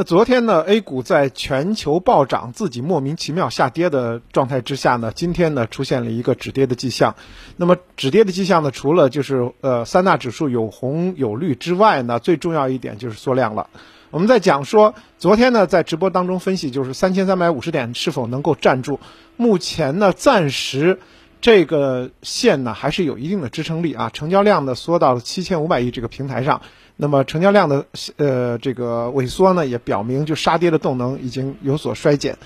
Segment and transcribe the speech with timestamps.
[0.00, 7.14] 那昨天呢，A 股在全球暴涨、自己莫名其妙下跌的状态之下呢，今天呢出现了一个止跌的迹象。
[7.58, 13.68] 那么止跌的迹象呢，除了就是呃三大指数有红有绿之外呢，最重要一点就是缩量了。
[14.10, 18.98] 我们在讲说，昨天呢在直播当中分析，就是三千三百五十点是否能够站住？
[19.36, 20.98] 目前呢暂时
[21.40, 26.60] 这个线呢还是有一定的支撑力啊，成交量呢缩到了七千五百亿这个平台上。
[26.96, 27.86] 那么成交量的
[28.16, 32.36] 呃这个萎缩呢，也表明就杀跌的动能已经有所衰减，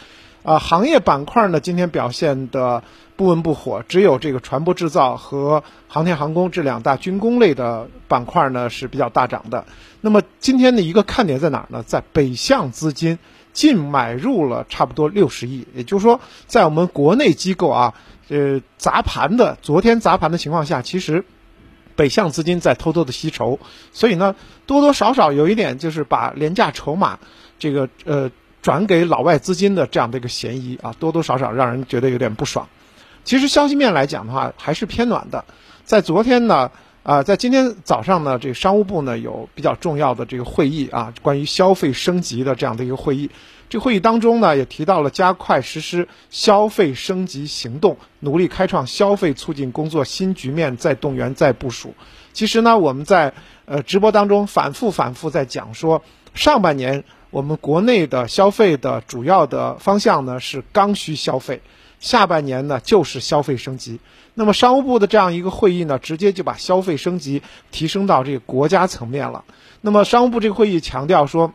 [0.45, 2.85] 啊，行业板块呢今天表现的
[3.17, 9.65] 不温不火，只有这个船舶制造和航天航空这两大军工类的板块呢是比较大涨的。
[10.01, 11.83] 那么今天的一个看点在哪儿呢？
[11.83, 13.19] 在北向资金
[13.53, 17.95] 净买入了差不多六十亿，也就是说，在我们国内机构啊，
[18.29, 21.25] 呃砸盘的昨天砸盘的情况下，其实。
[21.97, 23.61] 北向资金在偷偷的吸筹，
[23.93, 24.35] 所以呢，
[24.67, 27.21] 多多少少有一点就是把廉价筹码
[27.57, 32.69] 这个呃转给老外资金的这样的一个嫌疑啊，多多少少让人觉得有点不爽。
[33.23, 35.45] 其实消息面来讲的话，还是偏暖的。
[35.85, 36.73] 在昨天呢，
[37.05, 43.31] 啊，在今天早上呢，这个商务部呢有比较重要的这个会议啊，关于消费升级的这样的一个会议。
[43.69, 51.95] 这会议当中呢，也提到了加快实施消费升级行动，努力开创消费促进工作新局面，再动员再部署。
[52.33, 53.35] 其实呢，我们在
[53.67, 61.61] 呃直播当中反复反复在讲说，上半年我们国内的消费的主要的方向呢是刚需消费，
[62.01, 64.01] 下半年呢就是消费升级。
[64.35, 69.45] 那么商务部的这样一个会议呢，直接就把消费升级提升到这个国家层面了。
[69.81, 71.53] 那么商务部这个会议强调说。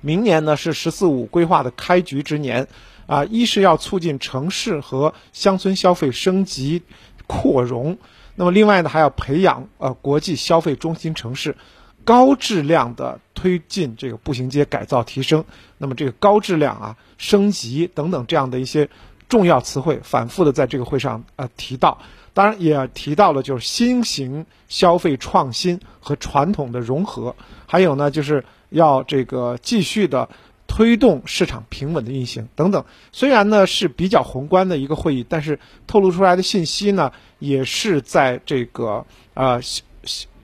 [0.00, 2.68] 明年呢是“十四五”规划的开局之年，
[3.08, 6.82] 啊，一是要促进城市和乡村消费升级
[7.26, 7.98] 扩容，
[8.36, 11.56] 那么另外呢还要培养呃国际消费中心城市，
[12.04, 15.44] 高质量的推进这个步行街改造提升。
[15.78, 18.88] 那么这个高质量啊升级等等这样的一些
[19.28, 21.98] 重要词汇，反复的在这个会上呃提到，
[22.32, 27.34] 当然也提到了就是新型消费创新和传统的融合，
[27.66, 28.44] 还有呢就是。
[28.70, 30.28] 要这个继续的
[30.66, 39.02] 推动市场平稳的运行等等，虽然呢是比较宏观的一个会议，但是透露出来的信息呢也是在这个
[39.32, 39.58] 呃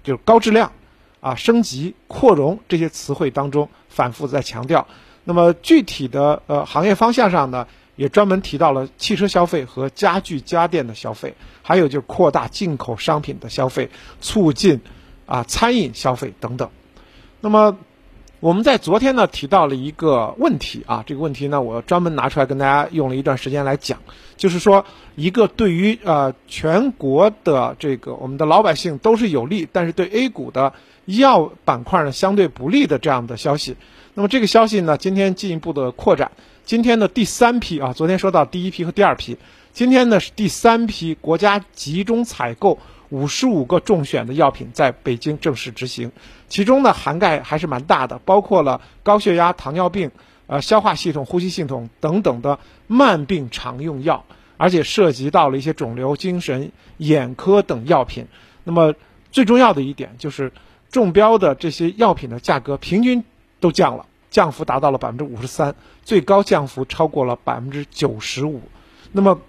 [0.03, 0.73] 就是高质量
[1.21, 4.89] 啊升级扩容这些词汇当中反复在强调。
[5.25, 13.91] 那么具体的呃行业方向上呢，也专门提到了汽车消费和家具家电的消费，还有就是扩大进口商品的消费，
[14.21, 14.81] 促进
[15.27, 16.71] 啊餐饮消费等等。
[17.41, 17.77] 那么。
[18.41, 24.01] 我们在昨天呢提到了一个问题啊，这个问题呢我专门拿出来跟大家用了一段时间来讲，
[24.37, 24.85] 就是说
[25.15, 30.75] 一个对于呃全国的这个我们的老百姓都是有利，但是对 A 股的
[31.07, 33.77] 医药板块呢相对不利的这样的消息。
[34.13, 36.33] 那么这个消息呢今天进一步的扩展，
[36.65, 39.37] 今天的第三批啊，昨天说到第一批和第二批，
[39.73, 42.79] 今天呢是第三批国家集中采购。
[43.11, 46.11] 五十五个中选的药品在北京正式执行，
[46.49, 50.11] 其中呢涵盖还是蛮大的，包括了高血压、糖尿病、
[50.49, 52.59] 呃消化系统、呼吸系统等等的
[52.89, 54.25] 慢病常用药，
[54.57, 58.27] 而且涉及到了一些肿瘤、精神、眼科等药品。
[58.65, 58.95] 那么
[59.31, 60.51] 最重要的一点就是，
[60.91, 63.23] 中标的这些药品的价格平均
[63.61, 68.61] 都降了，降幅达到了百分之五十三，最高降幅超过了百分之九十五。
[69.13, 69.41] 那么。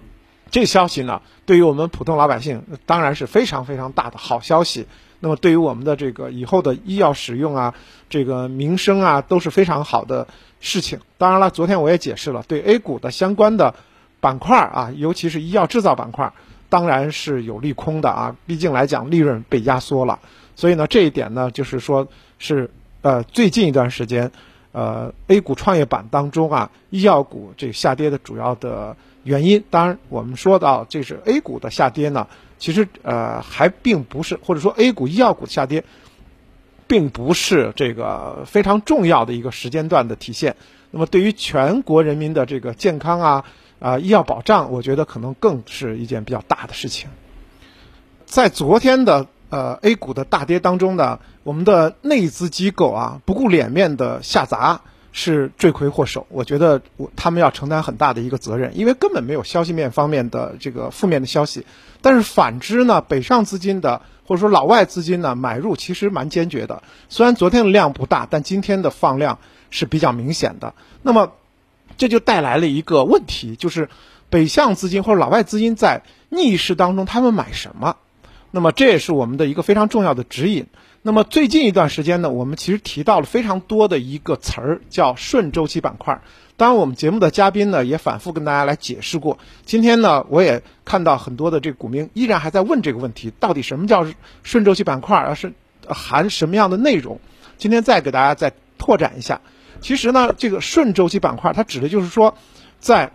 [0.48, 4.86] 这消息呢，对于我们普通老百姓当然是非常非常大的好消息。
[5.18, 7.74] 那么对于我们的这个以后的医药使用啊，
[8.08, 10.28] 这个民生啊，都是非常好的
[10.60, 11.00] 事情。
[11.18, 13.74] 当然了，昨天我也解释了，对 A 股的相关的
[14.20, 16.32] 板块啊，尤其是医药制造板块，
[16.68, 18.36] 当然是有利空的啊。
[18.46, 20.20] 毕竟来讲，利润被压缩了。
[20.54, 22.06] 所以呢，这一点呢，就是说
[22.38, 22.70] 是
[23.02, 24.30] 呃，最近一段时间，
[24.76, 28.94] 呃，A 股创业板当中啊，医药股这下跌的主要的。
[29.24, 32.28] 原因当然，我们说到这是 A 股的下跌呢，
[32.58, 35.82] 其实呃还并不是，或者说 A 股医药股下跌，
[36.86, 40.54] 并不是这个非常重要的一个时间段的体现。
[40.90, 43.44] 那么对于全国人民的这个健康啊
[43.80, 47.08] 啊医药保障，我觉得可能更是一件比较大的事情。
[48.26, 54.80] 在昨天的呃 A 股的大跌当中呢，我们的内资机构啊不顾脸面的下砸。
[55.18, 61.64] 是罪魁祸首，我觉得我他们要承担很大的一个责任，因为根本没有消息面方面的这个负面的消息。
[62.02, 69.38] 但是反之呢，北上资金的或者说老外资金呢买入其实蛮坚决的，虽然昨天的量不大，但今天的放量
[69.70, 70.74] 是比较明显的。
[71.00, 71.32] 那么
[71.96, 73.88] 这就带来了一个问题，就是
[74.28, 77.96] 北向资金或者老外资金在逆势当中他们买什么？
[78.56, 80.64] 那么这也是我们的一个非常重要的指引。
[81.02, 86.22] 那么最近一段时间呢，我们其实提到了非常多的一个词儿，叫顺周期板块。
[86.56, 89.36] 当然，我们节目的嘉宾呢也反复跟大家来解释过。
[89.66, 94.06] 今天呢，我也看到很多的这个股民依然还在问这个问题：到底什么叫
[94.42, 95.18] 顺周期板块？
[95.18, 95.52] 而是
[95.86, 97.20] 含什么样的内容？
[97.58, 99.42] 今天再给大家再拓展一下。
[99.82, 102.34] 其实呢，这个顺周期板块它指的就是说，
[102.80, 103.12] 在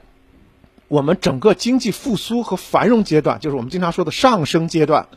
[0.87, 5.07] 我们整个经济复苏和繁荣阶段，就是我们经常说的上升阶段，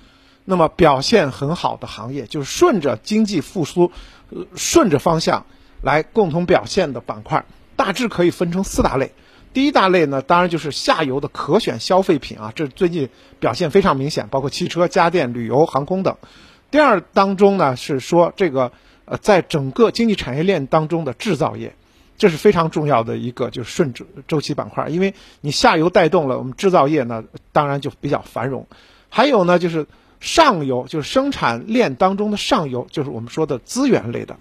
[0.44, 3.90] 那么表现很好的行业，就是顺着经济复苏，
[4.30, 5.46] 呃顺着方向
[5.82, 7.44] 来共同表现的板块。
[7.76, 9.12] 大致可以分成四大类，
[9.52, 13.08] 第一大类呢，当然就是下游的可选消费品啊，这最近
[13.40, 16.16] 表现非常明显，包括汽车、家电、旅游、航空等。
[16.70, 18.70] 第二当中呢，是说这个
[19.06, 21.74] 呃，在整个经济产业链当中的制造业，
[22.16, 28.66] 这是非常重要的一个就是顺周周期板块，因为你下游带动了我们制造业呢，当然就比较繁荣。
[29.08, 29.86] 还有呢，就是
[30.24, 34.36] 上游，就是生产链当中的上游，就是我们说的资源类的。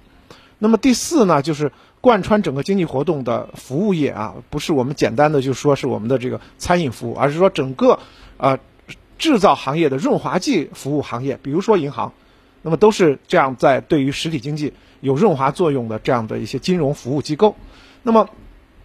[0.57, 1.71] 那么第四呢，就是。
[2.03, 7.97] 贯穿整个经济活动的服务业啊，不是我们简单的就说是我们的这个餐饮服务，而是说整个
[8.35, 8.59] 呃
[9.17, 12.11] 制造行业的润滑剂服务行业，比如说银行，
[12.61, 17.55] 那么都是这样在对于实体经济有润滑作用的这样的一些金融服务机构。
[18.01, 18.29] 那么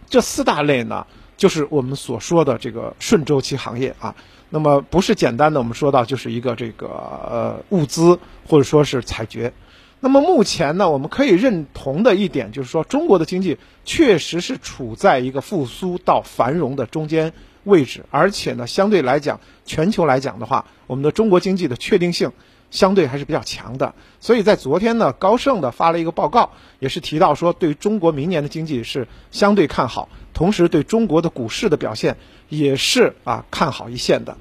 [0.07, 1.05] 这四大类呢，
[1.39, 4.13] 就是我们所说的这个顺周期行业啊。
[4.51, 9.53] 那么不是简单的我们说到就是一个这个呃物资或者说是采掘。
[9.99, 17.33] 那么目前呢，我们可以认同的一点就是说，中国的经济确实是处在一个复苏到繁荣的中间
[17.63, 22.31] 位置，而且呢，相对来讲，全球来讲的话，我们的中国经济的确定性
[22.71, 23.93] 相对还是比较强的。
[24.19, 32.17] 所以在昨天呢，高盛的发了一个报告，也是提到说，对中国明年的经济是相对看好，同时对中国的股市的表现
[32.49, 34.37] 也是啊看好一线的。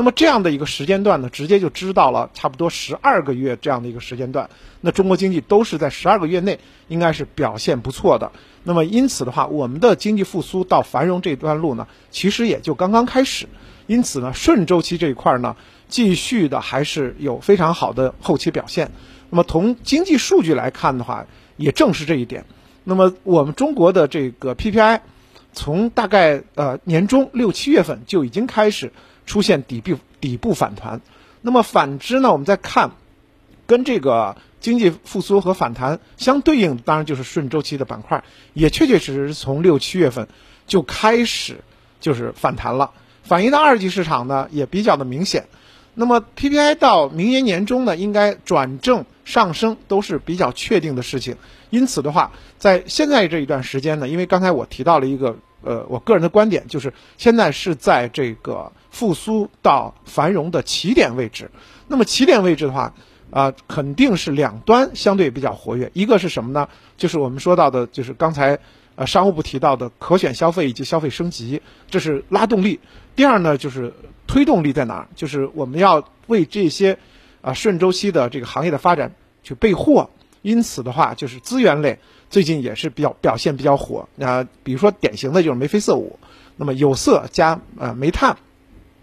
[0.00, 4.48] 那么这样的一个时间段呢，直接就知道了差不多十二个月这样的一个时间段，
[4.80, 6.58] 那中国经济都是在十二个月内
[6.88, 8.32] 应该是表现不错的。
[8.64, 13.46] 那么因此的话，我们的经济复苏到繁荣这段路呢，其实也就刚刚开始。
[13.88, 15.54] 因此呢，顺周期这一块呢，
[15.86, 18.92] 继续的还是有非常好的后期表现。
[19.28, 21.26] 那么从经济数据来看的话，
[21.58, 22.46] 也正是这一点。
[22.84, 25.00] 那么我们中国的这个 PPI，
[25.52, 28.94] 从大概呃年中六七月份就已经开始。
[29.30, 31.00] 出现底部底部反弹，
[31.40, 32.32] 那么反之呢？
[32.32, 32.90] 我们再看，
[33.64, 38.24] 跟这个经济复苏和反弹相对应，当然就是顺周期的板块，
[38.54, 40.26] 也确确实实从六七月份
[40.66, 41.58] 就开始
[42.00, 42.90] 就是反弹了，
[43.22, 45.46] 反映到二级市场呢也比较的明显。
[45.94, 51.36] 那么 PPI 到明年年中呢，应该转正上升都是比较确定的事情。
[51.70, 55.36] 因此的话，在现在这一段时间呢，因为刚才我提到了一个。
[55.62, 61.50] 呃，我个人的观点就是，现在是在这个复苏到繁荣的起点位置。
[61.86, 62.94] 那么起点位置的话，
[63.30, 65.90] 啊，肯定是两端相对比较活跃。
[65.92, 66.68] 一个是什么呢？
[66.96, 68.58] 就是我们说到的，就是刚才
[68.94, 71.60] 呃商务部提到的可选消费以及消费升级，
[71.90, 72.80] 这是拉动力。
[73.14, 73.92] 第二呢，就是
[74.26, 75.08] 推动力在哪儿？
[75.14, 76.96] 就是我们要为这些
[77.42, 79.12] 啊顺周期的这个行业的发展
[79.42, 80.08] 去备货。
[80.42, 81.98] 因此的话，就是资源类。
[82.30, 86.18] 最近也是比较表现比较火，那比如说典型的就是眉飞色舞，
[86.56, 88.36] 那么有色加呃煤炭，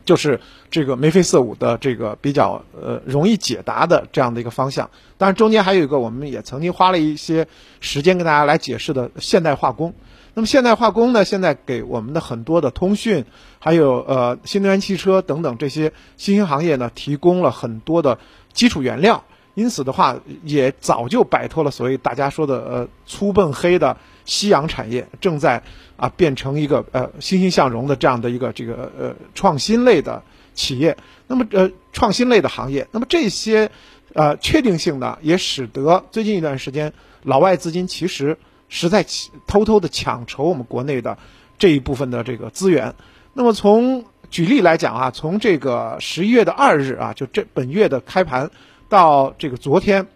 [0.06, 0.40] 就是
[0.72, 4.90] 这个眉飞色舞的这个比较呃容易解答的这样的一个方向。
[5.18, 7.48] 当然中间还有一个我们也曾经花了一些
[7.82, 9.94] 时间跟大家来解释的现代化工。
[10.34, 13.26] 那么现代化工呢，现在给我们的很多的通讯，
[13.60, 18.20] 还有呃新能源汽车等等这些新兴行业呢，提供了很多的
[18.54, 19.26] 基础原料。
[19.58, 25.64] 因此的话，也早就摆脱了所谓大家说的呃粗笨黑的夕阳产业，正在
[25.96, 30.22] 啊变成一个呃欣欣向荣的这样的一个这个呃创新类的
[30.54, 30.96] 企业。
[31.26, 33.72] 那么呃创新类的行业，那么这些
[34.14, 38.38] 呃确定性呢，也使得最近一段时间老外资金其实
[38.70, 39.04] 是在
[39.48, 41.18] 偷偷的抢筹我们国内的
[41.58, 42.94] 这一部分的这个资源。
[43.34, 48.52] 那么从举例来讲啊，从这个十一月的二日啊，就这本月的开盘。
[48.90, 50.08] 到这个昨天，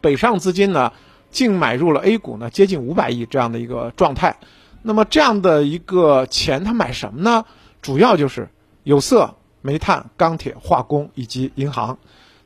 [0.00, 0.92] 北上资金呢
[1.30, 4.36] 净买入了 A 股呢接近五百亿这样的一个状态。
[4.82, 7.44] 那么这样的一个钱，他买什么呢？
[7.80, 8.48] 主要就是
[8.82, 11.98] 有色、煤炭、钢铁、化工以及银行。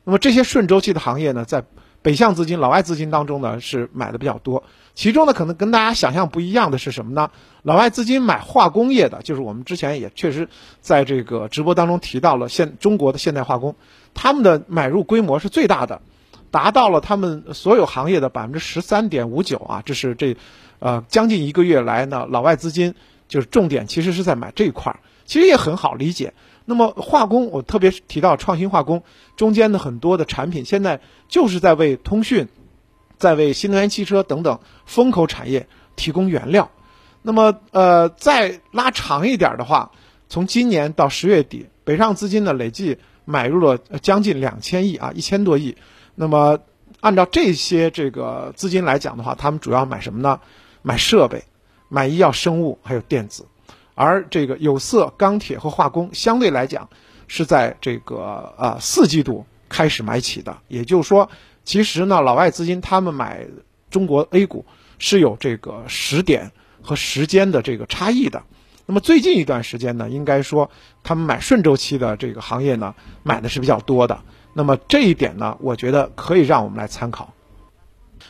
[0.03, 1.63] 那么这些顺周期的行业呢，在
[2.01, 4.63] 北向资金、老外资金当中呢是买的比较多。
[4.95, 7.31] 其中呢，可能跟大家想象不一样的是什么呢？
[7.63, 10.49] 老外资金买化工业的，就是我们之前也确实
[10.81, 13.75] 在这个直播当中提到了现中国的现代化工。
[14.13, 16.01] 他们的买入规模是最大的，
[16.51, 19.83] 达到了他们所有行业的百分之十三点五九啊！
[19.85, 20.35] 这是这，
[20.79, 22.95] 呃，将近一个月来呢，老外资金
[23.29, 26.33] 就是重点其实是在买这一块儿，其实也很好理解。
[26.69, 29.01] 那么化工，我特别提到创新化工
[29.35, 32.47] 中间的很多的产品，现在就是在为通讯、
[33.17, 36.69] 在为新能源汽车等等风口产业提供原料。
[37.23, 39.89] 那么，呃，再拉长一点的话，
[40.27, 45.75] 从今年到十月底，北上资金呢累计买入了将近两千亿啊，一千多亿。
[46.13, 46.59] 那么，
[46.99, 50.39] 按照这些这个资金来讲的话，他们主要买什么呢？
[50.83, 51.45] 买设备、
[51.87, 53.47] 买医药生物还有电子。
[53.99, 56.87] 而这个有色、钢铁和化工相对来讲
[57.27, 61.29] 是在这个呃四季度开始买起的，也就是说，
[61.65, 63.45] 其实呢，老外资金他们买
[63.91, 64.65] 中国 A 股
[64.99, 66.49] 是有这个时点
[66.81, 68.41] 和时间的这个差异的。
[68.85, 70.71] 那么最近一段时间呢，应该说
[71.03, 74.17] 他们买顺周期的这个行业呢，买的是比较多的。
[74.53, 77.33] 那么这一点呢，我觉得可以让我们来参考。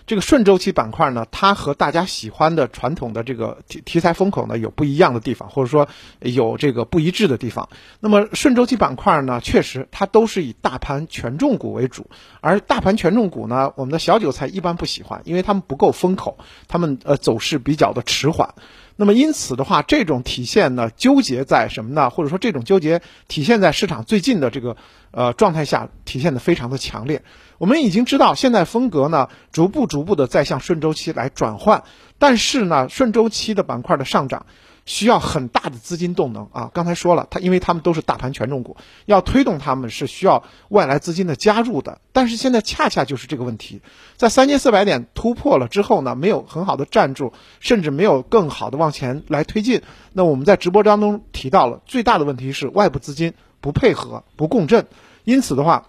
[0.07, 5.87] 这个顺周期板块呢，它和大家喜欢的传统的这个题题材风口呢有不一样的地方，或者说
[6.19, 7.69] 有这个不一致的地方。
[7.99, 12.09] 那么顺周期板块呢，确实它都是以大盘权重股为主，
[12.41, 18.53] 而大盘权重股呢，我们的小韭菜一般不喜欢，因为他们不够风口，他们呃走势比较的迟缓。
[18.95, 22.09] 那么因此的话，这种体现呢，纠结在什么呢？
[22.09, 24.75] 或者说这种纠结体现在市场最近的这个
[25.11, 27.23] 呃状态下，体现的非常的强烈。
[27.59, 31.83] 我们已经知道，现在风格呢，逐步逐步的在向顺周期来转换，
[32.17, 34.47] 但是呢，顺周期的板块的上涨。
[34.85, 36.71] 需要很大的资金动能啊！
[36.73, 38.75] 刚才说了，它因为它们都是大盘权重股，
[39.05, 42.01] 要推动它们是需要外来资金的加入的。
[42.11, 43.81] 但是现在恰恰就是这个问题，
[44.17, 49.83] 在三千四百点突破了之后呢，没有很好的站住，甚至没有更好的往前来推进。
[50.11, 54.87] 那我们在直播当中提到了，最大的问题是外部资金不配合、不共振，
[55.23, 55.88] 因此的话，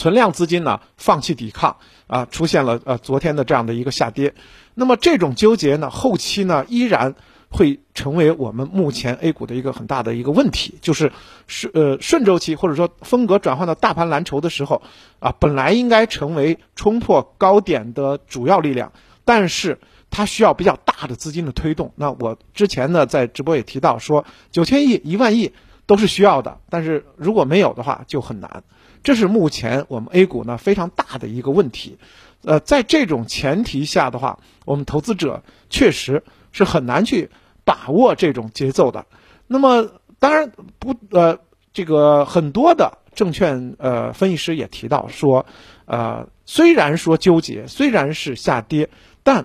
[0.00, 1.76] 存量资金呢放弃抵抗
[2.06, 4.34] 啊，出现了呃昨天的这样的一个下跌。
[4.74, 7.14] 那么这种纠结呢，后期呢依然。
[7.52, 11.10] 会成为我们目前 A 股的一个很大的一个问题，就是
[11.48, 14.80] 顺呃顺周期或者说风格转换到大盘蓝筹的时候，
[15.18, 18.92] 啊，本来应该成为冲破高点的主要力量，
[19.24, 19.80] 但是
[20.10, 21.92] 它需要比较大的资金的推动。
[21.96, 25.52] 那我之前呢在直播也提到说，九千亿、一万亿
[25.86, 28.62] 都是需要的，但是如果没有的话就很难。
[29.02, 31.98] 这是目前我们 A 股呢非常大的一个问题。
[32.42, 37.30] 呃，在这种前提下的话，我们投资者确实是很难去。
[37.62, 39.06] 把握这种节奏的，
[39.46, 39.86] 那么
[40.18, 41.38] 当然不呃，
[41.72, 45.46] 这个很多的证券呃分析师也提到说，
[45.84, 48.88] 呃，虽然说纠结，虽然是下跌，
[49.22, 49.44] 但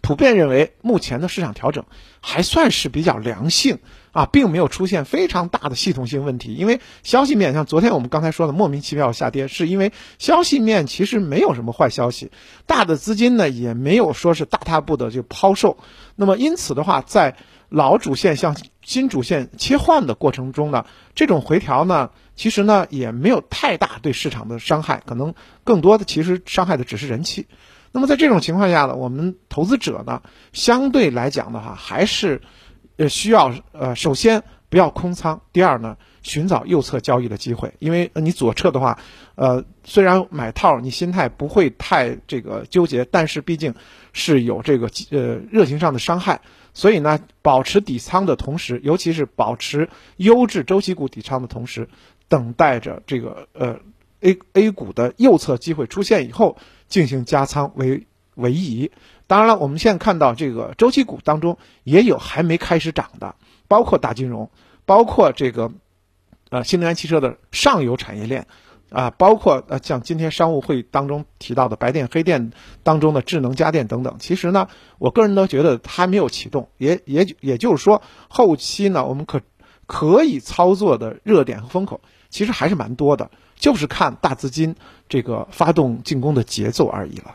[0.00, 1.84] 普遍认为目前的市场调整
[2.20, 3.78] 还算是比较良性
[4.14, 6.54] 啊，并没有出现非常大的系统性问题。
[6.54, 12.30] 因为消息面像昨天我们刚才说的莫名其妙下跌，是因为消息面其实没有什么坏消息，
[12.64, 15.76] 大的资金呢也没有说是大踏步的就抛售。
[16.16, 17.36] 那么因此的话，在
[17.68, 27.48] 老主线向新主线切换的过程中呢，这种回调呢，其实呢也没有太大对市场的伤害，可能更多的其实伤害的只是人气。
[27.90, 32.42] 那么在这种情况下呢，我们投资者呢，相对来讲的话，还是
[32.96, 38.98] 呃需要呃首先不要空仓，第二呢寻找右侧交易的机会，因为你左侧的话，
[39.34, 43.74] 呃虽然买套你心态不会太这个纠结，但是毕竟
[44.12, 46.40] 是有这个呃热情上的伤害。
[46.76, 51.88] 所以呢，保持底仓的同时，尤其是保持优质周期股底仓的同时，
[52.28, 53.78] 等待着这个呃
[54.20, 56.56] A A 股的右侧机会出现以后，
[56.88, 58.90] 进行加仓为为宜。
[59.26, 63.34] 当然了，我们现在看到这个周期股当中也有还没开始涨的，
[63.68, 64.50] 包括大金融，
[64.84, 65.72] 包括这个
[66.50, 68.46] 呃新能源汽车的上游产业链。
[68.90, 72.52] 啊，包括呃，像今天商务会当中提到的白电、黑电
[72.84, 79.40] 当中的智能家电等等，其实呢，我个人都觉得它还没有启动，也也也就是说，后期呢，我们可
[79.86, 82.00] 可以操作的热点和风口，
[82.30, 84.76] 其实还是蛮多的，就是看大资金
[85.08, 87.34] 这个发动进攻的节奏而已了。